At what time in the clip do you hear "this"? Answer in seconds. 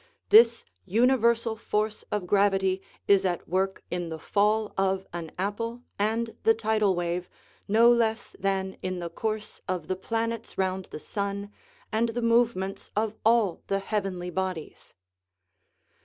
0.29-0.65